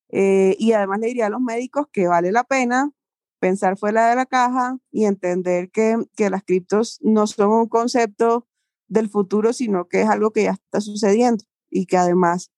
Eh, 0.09 0.55
y 0.59 0.73
además 0.73 0.99
le 0.99 1.07
diría 1.07 1.25
a 1.25 1.29
los 1.31 1.41
médicos 1.41 1.87
que 1.91 2.07
vale 2.07 2.31
la 2.31 2.43
pena 2.43 2.91
pensar 3.39 3.75
fuera 3.75 4.07
de 4.07 4.15
la 4.15 4.27
caja 4.27 4.77
y 4.91 5.05
entender 5.05 5.71
que, 5.71 5.97
que 6.15 6.29
las 6.29 6.43
criptos 6.43 6.99
no 7.01 7.25
son 7.25 7.49
un 7.49 7.67
concepto 7.67 8.47
del 8.93 9.09
futuro, 9.09 9.53
sino 9.53 9.87
que 9.87 10.01
es 10.01 10.09
algo 10.09 10.31
que 10.31 10.43
ya 10.43 10.51
está 10.51 10.79
sucediendo 10.79 11.43
y 11.69 11.85
que 11.87 11.97
además 11.97 12.51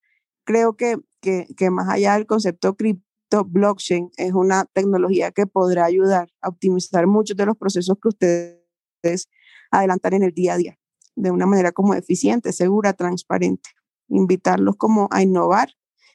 creo 0.44 0.76
que, 0.76 0.98
que, 1.20 1.46
que 1.56 1.70
más 1.70 1.88
allá 1.88 2.14
del 2.14 2.26
concepto 2.26 2.76
cripto, 2.76 3.44
blockchain 3.44 4.10
es 4.16 4.32
una 4.32 4.66
tecnología 4.66 5.32
que 5.32 5.46
podrá 5.46 5.86
ayudar 5.86 6.28
a 6.42 6.48
optimizar 6.48 7.06
muchos 7.06 7.36
de 7.36 7.46
los 7.46 7.56
procesos 7.56 7.96
que 8.00 8.08
ustedes 8.08 9.28
adelantar 9.70 10.14
en 10.14 10.22
el 10.22 10.32
día 10.32 10.54
a 10.54 10.56
día 10.56 10.78
de 11.16 11.30
una 11.30 11.46
manera 11.46 11.72
como 11.72 11.94
eficiente, 11.94 12.52
segura, 12.52 12.92
transparente. 12.92 13.70
Invitarlos 14.08 14.76
como 14.76 15.08
a 15.10 15.22
innovar 15.22 15.70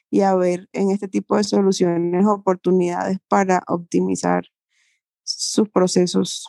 y 0.08 0.20
a 0.20 0.34
ver 0.34 0.68
en 0.72 0.90
este 0.90 1.08
tipo 1.08 1.36
de 1.36 1.44
soluciones 1.44 2.24
oportunidades 2.26 3.18
para 3.28 3.62
optimizar 3.66 4.44
sus 5.24 5.68
procesos 5.68 6.46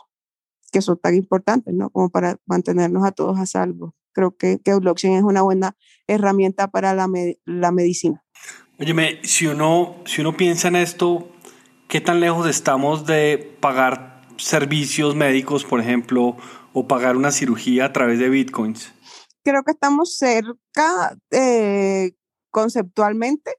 que 0.73 0.81
son 0.81 0.97
tan 0.97 1.15
importantes, 1.15 1.73
¿no? 1.73 1.89
Como 1.91 2.09
para 2.09 2.37
mantenernos 2.45 3.05
a 3.05 3.11
todos 3.11 3.39
a 3.39 3.45
salvo. 3.45 3.95
Creo 4.11 4.35
que, 4.35 4.59
que 4.59 4.75
blockchain 4.75 5.13
es 5.13 5.23
una 5.23 5.43
buena 5.43 5.77
herramienta 6.07 6.67
para 6.67 6.93
la, 6.93 7.07
la 7.45 7.71
medicina. 7.71 8.23
Óyeme, 8.79 9.19
si 9.23 9.47
uno, 9.47 9.95
si 10.05 10.21
uno 10.21 10.35
piensa 10.35 10.67
en 10.67 10.75
esto, 10.75 11.29
¿qué 11.87 12.01
tan 12.01 12.19
lejos 12.19 12.47
estamos 12.49 13.05
de 13.05 13.55
pagar 13.61 14.21
servicios 14.37 15.15
médicos, 15.15 15.63
por 15.63 15.79
ejemplo, 15.79 16.35
o 16.73 16.87
pagar 16.87 17.15
una 17.15 17.31
cirugía 17.31 17.85
a 17.85 17.93
través 17.93 18.19
de 18.19 18.29
bitcoins? 18.29 18.91
Creo 19.43 19.63
que 19.63 19.71
estamos 19.71 20.17
cerca 20.17 21.15
eh, 21.31 22.13
conceptualmente 22.49 23.51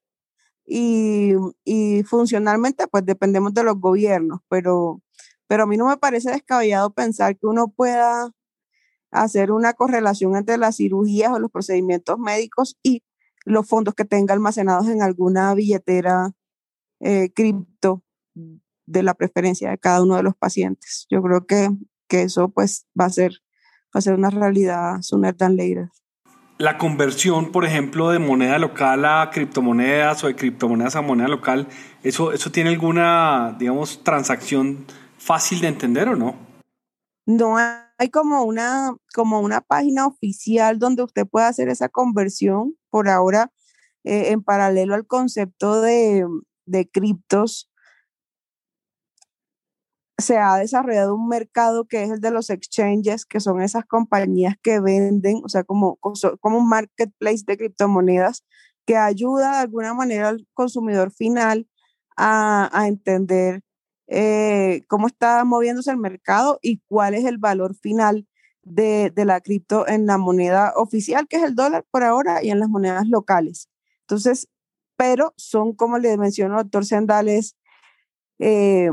y, 0.66 1.34
y, 1.64 2.02
funcionalmente, 2.04 2.88
pues 2.88 3.04
dependemos 3.04 3.54
de 3.54 3.64
los 3.64 3.78
gobiernos, 3.78 4.40
pero, 4.48 5.00
pero 5.46 5.64
a 5.64 5.66
mí 5.66 5.76
no 5.76 5.88
me 5.88 5.96
parece 5.96 6.30
descabellado 6.30 6.92
pensar 6.92 7.36
que 7.36 7.46
uno 7.46 7.68
pueda 7.68 8.32
hacer 9.10 9.52
una 9.52 9.74
correlación 9.74 10.36
entre 10.36 10.58
las 10.58 10.76
cirugías 10.76 11.32
o 11.32 11.38
los 11.38 11.50
procedimientos 11.50 12.18
médicos 12.18 12.76
y 12.82 13.02
los 13.44 13.66
fondos 13.68 13.94
que 13.94 14.04
tenga 14.04 14.34
almacenados 14.34 14.88
en 14.88 15.02
alguna 15.02 15.54
billetera 15.54 16.32
eh, 17.00 17.30
cripto 17.34 18.02
de 18.86 19.02
la 19.02 19.14
preferencia 19.14 19.70
de 19.70 19.78
cada 19.78 20.02
uno 20.02 20.16
de 20.16 20.22
los 20.22 20.34
pacientes. 20.34 21.06
Yo 21.10 21.22
creo 21.22 21.46
que 21.46 21.68
que 22.08 22.22
eso 22.22 22.48
pues 22.48 22.86
va 22.98 23.06
a 23.06 23.10
ser, 23.10 23.32
va 23.94 23.98
a 23.98 24.00
ser 24.00 24.14
una 24.14 24.30
realidad 24.30 25.00
sooner 25.02 25.34
than 25.34 25.56
later. 25.56 25.88
La 26.58 26.78
conversión, 26.78 27.50
por 27.50 27.64
ejemplo, 27.64 28.10
de 28.10 28.20
moneda 28.20 28.58
local 28.58 29.04
a 29.04 29.30
criptomonedas 29.32 30.22
o 30.22 30.28
de 30.28 30.36
criptomonedas 30.36 30.94
a 30.94 31.02
moneda 31.02 31.28
local, 31.28 31.66
¿eso, 32.04 32.32
eso 32.32 32.52
tiene 32.52 32.70
alguna, 32.70 33.56
digamos, 33.58 34.04
transacción 34.04 34.86
fácil 35.24 35.60
de 35.60 35.68
entender 35.68 36.08
o 36.08 36.16
no? 36.16 36.36
No 37.26 37.56
hay 37.56 38.10
como 38.10 38.44
una, 38.44 38.94
como 39.14 39.40
una 39.40 39.62
página 39.62 40.06
oficial 40.06 40.78
donde 40.78 41.02
usted 41.02 41.26
pueda 41.26 41.48
hacer 41.48 41.68
esa 41.68 41.88
conversión. 41.88 42.76
Por 42.90 43.08
ahora, 43.08 43.50
eh, 44.04 44.30
en 44.30 44.42
paralelo 44.42 44.94
al 44.94 45.06
concepto 45.06 45.80
de, 45.80 46.26
de 46.66 46.88
criptos, 46.88 47.70
se 50.18 50.38
ha 50.38 50.56
desarrollado 50.56 51.14
un 51.14 51.28
mercado 51.28 51.86
que 51.86 52.04
es 52.04 52.10
el 52.10 52.20
de 52.20 52.30
los 52.30 52.50
exchanges, 52.50 53.24
que 53.24 53.40
son 53.40 53.62
esas 53.62 53.84
compañías 53.84 54.54
que 54.62 54.80
venden, 54.80 55.40
o 55.44 55.48
sea, 55.48 55.64
como, 55.64 55.98
como 56.40 56.58
un 56.58 56.68
marketplace 56.68 57.42
de 57.46 57.56
criptomonedas 57.56 58.44
que 58.86 58.96
ayuda 58.96 59.52
de 59.52 59.58
alguna 59.58 59.94
manera 59.94 60.28
al 60.28 60.46
consumidor 60.52 61.10
final 61.10 61.66
a, 62.16 62.70
a 62.78 62.86
entender 62.86 63.62
eh, 64.06 64.82
cómo 64.88 65.06
está 65.06 65.44
moviéndose 65.44 65.90
el 65.90 65.98
mercado 65.98 66.58
y 66.62 66.80
cuál 66.88 67.14
es 67.14 67.24
el 67.24 67.38
valor 67.38 67.74
final 67.74 68.26
de, 68.62 69.10
de, 69.14 69.24
la 69.24 69.40
cripto 69.40 69.86
en 69.88 70.06
la 70.06 70.18
moneda 70.18 70.72
oficial, 70.76 71.26
que 71.28 71.36
es 71.36 71.42
el 71.42 71.54
dólar 71.54 71.84
por 71.90 72.02
ahora, 72.02 72.42
y 72.42 72.50
en 72.50 72.60
las 72.60 72.68
monedas 72.68 73.06
locales. 73.08 73.68
Entonces, 74.02 74.48
pero 74.96 75.34
son, 75.36 75.74
como 75.74 75.98
le 75.98 76.16
mencionó 76.18 76.58
el 76.58 76.64
doctor 76.64 76.86
Sendales, 76.86 77.56
eh, 78.38 78.90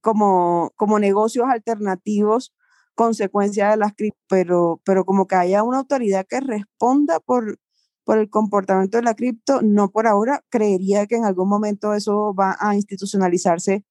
como, 0.00 0.72
como 0.76 0.98
negocios 0.98 1.46
alternativos 1.48 2.52
consecuencia 2.94 3.70
de 3.70 3.76
las 3.76 3.94
cripto, 3.94 4.18
pero, 4.28 4.80
pero 4.84 5.04
como 5.04 5.26
que 5.26 5.36
haya 5.36 5.62
una 5.62 5.78
autoridad 5.78 6.26
que 6.26 6.40
responda 6.40 7.20
por, 7.20 7.58
por 8.06 8.18
el 8.18 8.30
comportamiento 8.30 8.96
de 8.96 9.02
la 9.02 9.14
cripto, 9.14 9.60
no 9.62 9.90
por 9.90 10.06
ahora, 10.06 10.44
creería 10.48 11.06
que 11.06 11.16
en 11.16 11.24
algún 11.24 11.48
momento 11.48 11.92
eso 11.92 12.32
va 12.34 12.56
a 12.58 12.74
institucionalizarse 12.74 13.84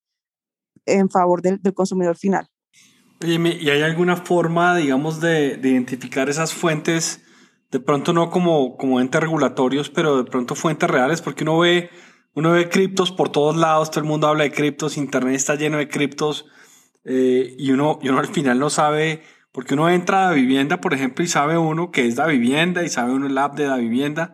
en 0.86 1.10
favor 1.10 1.42
del, 1.42 1.62
del 1.62 1.74
consumidor 1.74 2.18
final. 2.18 2.50
Oye, 3.22 3.60
¿y 3.60 3.70
hay 3.70 3.82
alguna 3.82 4.16
forma, 4.16 4.76
digamos, 4.76 5.20
de, 5.20 5.58
de, 5.58 5.70
identificar 5.70 6.30
esas 6.30 6.54
fuentes, 6.54 7.22
de 7.72 7.80
pronto 7.80 8.14
no 8.14 8.30
como, 8.30 8.78
como 8.78 9.02
entes 9.02 9.22
regulatorios, 9.22 9.90
pero 9.90 10.18
de 10.18 10.24
pronto 10.24 10.56
fuentes 10.56 10.90
reales? 10.90 11.22
Porque 11.22 11.44
uno 11.44 11.60
ve 11.60 11.90
uno 12.36 12.52
ve 12.52 12.70
criptos 12.70 13.12
por 13.12 13.30
todos 13.30 13.56
lados, 13.56 13.90
todo 13.92 14.02
el 14.02 14.08
mundo 14.08 14.28
habla 14.28 14.44
de 14.44 14.52
criptos, 14.52 14.98
Internet 14.98 15.36
está 15.36 15.56
lleno 15.56 15.78
de 15.78 15.88
criptos 15.88 16.46
eh, 17.06 17.56
y, 17.58 17.72
uno, 17.72 18.00
y 18.02 18.10
uno 18.10 18.20
al 18.20 18.28
final 18.28 18.60
no 18.60 18.70
sabe, 18.70 19.24
porque 19.56 19.74
uno 19.74 19.90
entra 19.90 20.26
a 20.26 20.30
la 20.32 20.36
vivienda, 20.36 20.82
por 20.82 20.94
ejemplo, 20.94 21.24
y 21.24 21.30
sabe 21.30 21.58
uno 21.58 21.90
que 21.90 22.06
es 22.06 22.18
la 22.18 22.28
vivienda 22.28 22.84
y 22.84 22.90
sabe 22.90 23.14
uno 23.14 23.28
el 23.28 23.38
app 23.38 23.56
de 23.56 23.68
la 23.68 23.78
vivienda, 23.78 24.34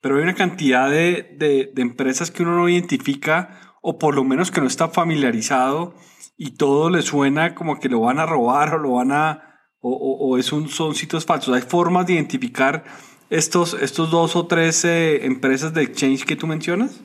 pero 0.00 0.16
hay 0.16 0.24
una 0.24 0.34
cantidad 0.34 0.90
de, 0.90 1.36
de, 1.38 1.70
empresas 1.80 2.32
que 2.32 2.42
uno 2.42 2.56
no 2.56 2.68
identifica 2.68 3.76
o 3.80 3.96
por 3.96 4.16
lo 4.16 4.24
menos 4.24 4.50
que 4.50 4.60
no 4.60 4.66
está 4.66 4.88
familiarizado 4.88 5.94
y 6.36 6.56
todo 6.56 6.90
le 6.90 7.02
suena 7.02 7.54
como 7.54 7.78
que 7.78 7.88
lo 7.88 8.00
van 8.00 8.18
a 8.18 8.26
robar 8.26 8.74
o 8.74 8.78
lo 8.78 8.94
van 8.94 9.12
a, 9.12 9.60
o, 9.78 9.92
o, 9.92 10.30
o 10.30 10.36
es 10.36 10.52
un, 10.52 10.68
son 10.68 10.96
sitios 10.96 11.24
falsos. 11.24 11.54
Hay 11.54 11.62
formas 11.62 12.08
de 12.08 12.14
identificar 12.14 12.82
estos, 13.30 13.74
estos 13.74 14.10
dos 14.10 14.34
o 14.34 14.48
tres 14.48 14.84
eh, 14.84 15.26
empresas 15.26 15.74
de 15.74 15.84
exchange 15.84 16.24
que 16.24 16.34
tú 16.34 16.48
mencionas. 16.48 17.00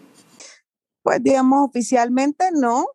pues 1.03 1.21
digamos 1.21 1.69
oficialmente 1.69 2.45
no, 2.59 2.87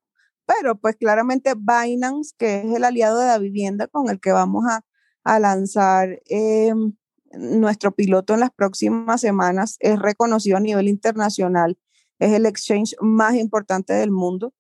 pero 0.47 0.77
pues 0.77 0.97
claramente 0.97 1.55
Binance, 1.55 2.35
que 2.39 2.61
es 2.61 2.75
el 2.75 2.85
aliado 2.85 3.19
de 3.19 3.27
la 3.27 3.39
vivienda 3.39 3.89
con 3.89 4.09
el 4.09 4.21
que 4.21 4.33
vamos 4.33 4.65
a, 4.67 4.83
lanzar 5.41 6.21
em, 6.27 6.95
nuestro 7.33 7.93
piloto 7.93 8.35
en 8.35 8.41
las 8.41 8.53
próximas 8.53 9.21
semanas, 9.21 9.77
es 9.81 9.99
reconocido 9.99 10.57
a 10.57 10.61
nivel 10.61 10.87
internacional, 10.87 11.77
es 12.21 12.33
el 12.33 12.47
exchange 12.47 12.95
más 13.01 13.35
importante 13.35 13.93
del 13.93 14.13
mundo 14.13 14.55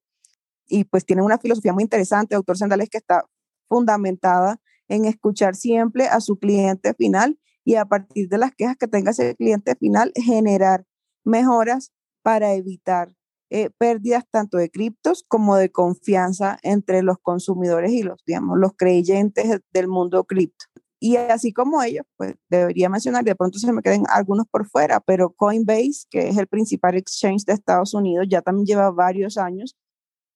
y 0.66 0.83
pues 0.85 1.07
tiene 1.07 1.23
una 1.23 1.38
filosofía 1.38 1.73
muy 1.73 1.85
interesante, 1.85 2.35
doctor 2.35 2.59
Sandales, 2.59 2.90
que 2.90 2.99
está 2.99 3.25
fundamentada 3.69 4.61
en 4.88 5.05
escuchar 5.05 5.55
siempre 5.55 6.09
a 6.09 6.21
su 6.21 6.37
cliente 6.37 6.95
final 6.95 7.38
y 7.64 7.76
a 7.76 7.85
partir 7.85 8.28
de 8.28 8.38
las 8.38 8.52
quejas 8.52 8.76
que 8.76 8.88
tenga 8.88 9.12
ese 9.12 9.37
cliente 9.37 9.76
final, 9.76 10.12
generar 10.16 10.85
mejoras 11.25 11.93
para 12.23 12.55
evitar 12.55 13.14
eh, 13.50 13.71
pérdidas 13.79 14.25
tanto 14.31 14.57
de 14.59 14.71
criptos 14.71 15.25
como 15.29 15.57
de 15.57 15.71
confianza 15.71 16.59
entre 16.62 17.03
los 17.03 17.19
consumidores 17.19 17.93
y 17.93 18.03
los, 18.03 18.23
digamos, 18.26 18.59
los 18.59 18.73
creyentes 18.76 19.61
del 19.73 19.88
mundo 19.88 20.25
cripto. 20.25 20.67
Y 20.99 21.17
así 21.17 21.53
como 21.53 21.83
ellos, 21.83 22.05
pues 22.17 22.35
debería 22.49 22.88
mencionar, 22.88 23.23
de 23.23 23.37
pronto 23.37 23.59
se 23.59 23.73
me 23.73 23.83
queden 23.83 24.05
algunos 24.09 24.47
por 24.49 24.67
fuera, 24.67 24.99
pero 25.00 25.31
Coinbase, 25.31 26.07
que 26.11 26.29
es 26.29 26.38
el 26.38 26.47
principal 26.49 26.97
exchange 26.97 27.45
de 27.45 27.53
Estados 27.53 27.95
Unidos, 27.95 28.26
ya 28.29 28.43
también 28.43 28.67
lleva 28.67 28.91
varios 28.91 29.37
años 29.37 29.76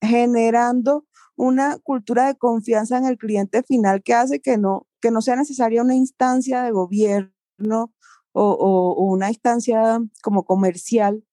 generando 0.02 1.06
una 1.36 1.78
cultura 1.78 2.26
de 2.26 2.36
confianza 2.36 2.98
en 2.98 3.06
el 3.06 3.18
cliente 3.18 3.62
final 3.62 4.02
que 4.02 4.14
hace 4.14 4.40
que 4.40 4.58
no, 4.58 4.86
que 5.00 5.10
no 5.10 5.22
sea 5.22 5.36
necesaria 5.36 5.82
una 5.82 5.94
instancia 5.94 6.62
de 6.62 6.70
gobierno 6.70 7.92
o, 8.32 8.52
o 8.52 9.04
una 9.04 9.28
instancia 9.30 10.00
como 10.22 10.44
comercial 10.44 11.24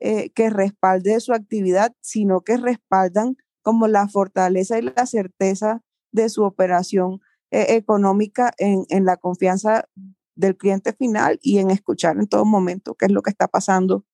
eh, 0.00 0.30
que 0.30 0.50
respalde 0.50 1.20
su 1.20 1.32
actividad, 1.32 1.94
sino 2.00 2.40
que 2.40 2.56
respaldan 2.56 3.36
como 3.62 3.86
la 3.86 4.08
fortaleza 4.08 4.78
y 4.78 4.82
la 4.82 5.06
certeza 5.06 5.82
de 6.10 6.28
su 6.28 6.42
operación 6.44 7.20
eh, 7.50 7.76
económica 7.76 8.52
en, 8.58 8.86
en, 8.88 9.04
la 9.04 9.16
confianza 9.16 9.84
del 10.34 10.56
cliente 10.56 10.92
final 10.92 11.38
y 11.42 11.58
en 11.58 11.70
escuchar 11.70 12.16
en 12.16 12.28
todo 12.28 12.44
momento 12.44 12.94
qué 12.94 13.06
es 13.06 13.12
lo 13.12 13.22
que 13.22 13.30
está 13.30 13.48
pasando 13.48 14.06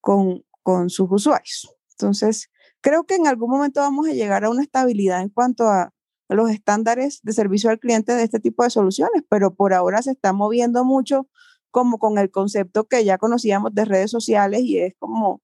con, 0.00 0.44
con 0.62 0.90
sus 0.90 1.08
usuarios. 1.10 1.74
Entonces, 1.92 2.50
creo 2.80 3.04
que 3.04 3.14
en 3.14 3.26
algún 3.26 3.50
momento 3.50 3.80
vamos 3.80 4.08
a 4.08 4.12
llegar 4.12 4.44
a 4.44 4.50
una 4.50 4.62
estabilidad 4.62 5.22
en 5.22 5.30
cuanto 5.30 5.68
a 5.68 5.94
los 6.28 6.50
estándares 6.50 7.20
de 7.22 7.32
servicio 7.32 7.70
al 7.70 7.78
cliente 7.78 8.14
de 8.14 8.24
este 8.24 8.40
tipo 8.40 8.64
de 8.64 8.70
soluciones, 8.70 9.22
pero 9.28 9.54
por 9.54 9.72
ahora 9.72 10.02
se 10.02 10.10
está 10.10 10.32
moviendo 10.32 10.84
mucho 10.84 11.28
como 11.72 11.98
con 11.98 12.18
el 12.18 12.30
concepto 12.30 12.84
que 12.84 13.04
ya 13.04 13.18
conocíamos 13.18 13.74
de 13.74 13.84
redes 13.84 14.12
sociales 14.12 14.60
y 14.62 14.78
es 14.78 14.94
como 14.98 15.42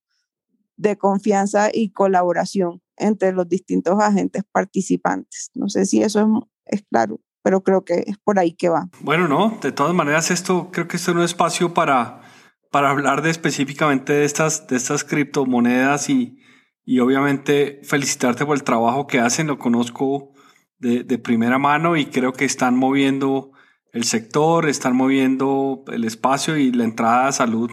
de 0.76 0.96
confianza 0.96 1.70
y 1.72 1.90
colaboración 1.90 2.80
entre 2.96 3.32
los 3.32 3.48
distintos 3.48 3.98
agentes 4.00 4.44
participantes. 4.52 5.50
No 5.54 5.68
sé 5.68 5.86
si 5.86 6.02
eso 6.02 6.48
es, 6.66 6.84
claro, 6.88 7.20
pero 7.42 7.62
creo 7.62 7.84
que 7.84 8.04
es 8.06 8.18
por 8.18 8.38
ahí 8.38 8.52
que 8.52 8.68
va. 8.68 8.88
Bueno, 9.00 9.26
no, 9.26 9.58
de 9.60 9.72
todas 9.72 9.94
maneras 9.94 10.30
esto 10.30 10.70
creo 10.70 10.86
que 10.86 10.98
es 10.98 11.08
un 11.08 11.22
espacio 11.22 11.74
para, 11.74 12.20
para 12.70 12.90
hablar 12.90 13.22
de 13.22 13.30
específicamente 13.30 14.12
de 14.12 14.24
estas, 14.24 14.68
de 14.68 14.76
estas 14.76 15.04
criptomonedas 15.04 16.10
y, 16.10 16.38
y 16.84 17.00
obviamente 17.00 17.80
felicitarte 17.82 18.44
por 18.44 18.56
el 18.56 18.64
trabajo 18.64 19.06
que 19.06 19.18
hacen, 19.18 19.46
lo 19.46 19.58
conozco 19.58 20.32
de, 20.78 21.04
de 21.04 21.18
primera 21.18 21.58
mano 21.58 21.96
y 21.96 22.06
creo 22.06 22.32
que 22.34 22.44
están 22.44 22.76
moviendo 22.76 23.52
el 23.92 24.04
sector, 24.04 24.68
están 24.68 24.96
moviendo 24.96 25.84
el 25.88 26.04
espacio 26.04 26.56
y 26.56 26.72
la 26.72 26.84
entrada 26.84 27.28
a 27.28 27.32
salud. 27.32 27.70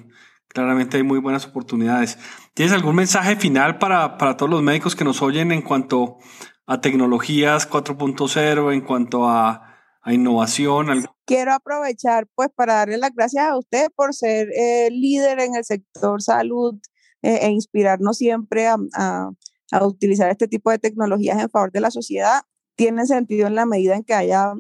Claramente 0.47 0.97
hay 0.97 1.03
muy 1.03 1.19
buenas 1.19 1.45
oportunidades. 1.45 2.17
¿Tienes 2.53 2.73
algún 2.73 2.95
mensaje 2.95 3.35
final 3.35 3.77
para, 3.77 4.17
para 4.17 4.37
todos 4.37 4.49
los 4.49 4.61
médicos 4.61 4.95
que 4.95 5.03
nos 5.03 5.21
oyen 5.21 5.51
en 5.51 5.61
cuanto 5.61 6.17
a 6.65 6.79
tecnologías 6.79 7.69
4.0, 7.69 8.73
en 8.73 8.81
cuanto 8.81 9.27
a, 9.27 9.75
a, 10.01 10.13
innovación? 10.13 11.05
Quiero 11.25 11.53
aprovechar 11.53 12.27
pues 12.33 12.49
para 12.55 12.75
darle 12.75 12.97
las 12.97 13.13
gracias 13.13 13.45
a 13.45 13.57
usted 13.57 13.89
por 13.95 14.13
ser 14.13 14.47
eh, 14.55 14.89
líder 14.91 15.41
en 15.41 15.55
el 15.55 15.65
sector 15.65 16.21
salud 16.21 16.75
eh, 17.21 17.39
e 17.41 17.49
inspirarnos 17.49 18.17
siempre 18.17 18.67
a, 18.67 18.77
a, 18.93 19.31
a 19.71 19.85
utilizar 19.85 20.29
este 20.29 20.47
tipo 20.47 20.71
de 20.71 20.79
tecnologías 20.79 21.39
en 21.39 21.49
favor 21.49 21.71
de 21.71 21.81
la 21.81 21.91
sociedad. 21.91 22.43
Tiene 22.75 23.05
sentido 23.05 23.47
en 23.47 23.55
la 23.55 23.65
medida 23.65 23.95
en 23.95 24.03
que 24.03 24.13
haya 24.13 24.53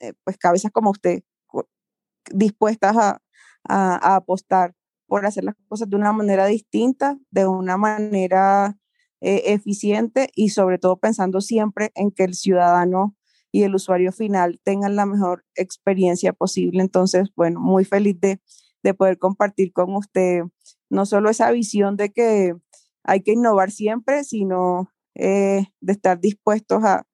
eh, 0.00 0.12
pues 0.24 0.36
cabezas 0.38 0.72
como 0.72 0.90
usted 0.90 1.22
dispuestas 2.32 2.96
a, 2.96 3.22
a, 3.68 4.16
apostar 4.16 4.74
por 5.06 5.26
hacer 5.26 5.44
las 5.44 5.56
cosas 5.68 5.88
de 5.88 5.96
una 5.96 6.12
manera 6.12 6.46
distinta, 6.46 7.18
de 7.30 7.46
una 7.46 7.76
manera 7.76 8.76
eh, 9.20 9.42
eficiente 9.46 10.28
y 10.34 10.50
sobre 10.50 10.78
todo 10.78 10.98
pensando 10.98 11.40
siempre 11.40 11.90
en 11.94 12.10
que 12.10 12.24
el 12.24 12.34
ciudadano 12.34 13.16
y 13.52 13.64
el 13.64 13.74
usuario 13.74 14.12
final 14.12 14.60
tengan 14.62 14.96
la 14.96 15.06
mejor 15.06 15.44
experiencia 15.56 16.32
posible. 16.32 16.82
Entonces, 16.82 17.30
bueno, 17.34 17.60
muy 17.60 17.84
feliz 17.84 18.20
de, 18.20 18.40
de 18.82 18.94
poder 18.94 19.18
compartir 19.18 19.72
con 19.72 19.94
usted 19.96 20.42
no 20.90 21.06
solo 21.06 21.30
esa 21.30 21.50
visión 21.50 21.96
de 21.96 22.10
que 22.10 22.54
hay 23.04 23.22
que 23.22 23.32
innovar 23.32 23.70
siempre, 23.70 24.24
sino 24.24 24.90
eh, 25.14 25.66
de 25.80 25.92
estar 25.92 26.20
dispuestos 26.20 26.84
a, 26.84 27.04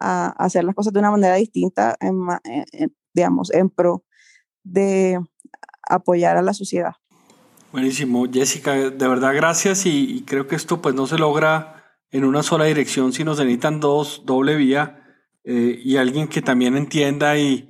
a, 0.00 0.28
hacer 0.38 0.64
las 0.64 0.74
cosas 0.74 0.92
de 0.92 0.98
una 0.98 1.10
manera 1.10 1.34
distinta, 1.36 1.96
en, 2.00 2.16
digamos, 3.14 3.52
en 3.52 3.70
pro 3.70 4.04
de 4.62 5.18
apoyar 5.88 6.36
a 6.36 6.42
la 6.42 6.54
sociedad. 6.54 6.94
Buenísimo, 7.72 8.26
Jessica, 8.32 8.72
de 8.74 9.08
verdad 9.08 9.34
gracias 9.34 9.86
y, 9.86 10.24
creo 10.26 10.46
que 10.46 10.56
esto 10.56 10.80
pues 10.80 10.94
no 10.94 11.06
se 11.06 11.18
logra 11.18 11.84
en 12.10 12.24
una 12.24 12.42
sola 12.42 12.64
dirección, 12.64 13.12
sino 13.12 13.34
se 13.34 13.44
necesitan 13.44 13.80
dos, 13.80 14.22
doble 14.24 14.56
vía 14.56 15.02
eh, 15.44 15.80
y 15.84 15.96
alguien 15.96 16.28
que 16.28 16.42
también 16.42 16.76
entienda 16.76 17.36
y, 17.38 17.68